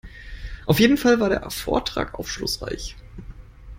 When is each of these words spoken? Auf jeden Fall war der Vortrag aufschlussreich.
Auf 0.65 0.79
jeden 0.79 0.97
Fall 0.97 1.19
war 1.19 1.29
der 1.29 1.47
Vortrag 1.51 2.17
aufschlussreich. 2.17 2.95